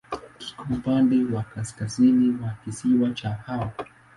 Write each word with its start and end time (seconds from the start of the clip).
Kiko 0.39 0.63
upande 0.73 1.33
wa 1.35 1.43
kaskazini 1.43 2.41
wa 2.43 2.49
kisiwa 2.65 3.11
cha 3.13 3.29
Hao. 3.33 3.71